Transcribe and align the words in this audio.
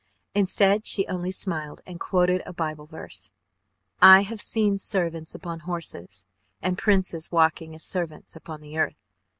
Instead 0.33 0.87
she 0.87 1.05
only 1.05 1.31
smiled 1.31 1.81
and 1.85 1.99
quoted 1.99 2.41
a 2.47 2.51
Bible 2.53 2.87
verse: 2.87 3.31
"I 4.01 4.21
have 4.21 4.41
seen 4.41 4.79
servants 4.79 5.35
upon 5.35 5.59
horses, 5.59 6.25
and 6.59 6.75
princes 6.75 7.31
walking 7.31 7.75
as 7.75 7.83
servants 7.83 8.35
upon 8.35 8.61
the 8.61 8.79
earth." 8.79 9.03